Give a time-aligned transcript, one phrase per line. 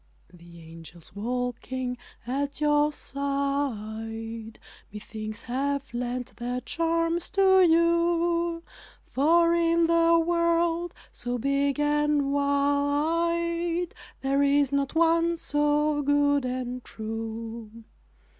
[0.33, 1.95] The angels walking
[2.25, 4.57] at your side,
[4.91, 8.63] Methinks have lent their charms to you,
[9.11, 16.83] For in the world so big and wide, There is not one so good and
[16.83, 17.69] true.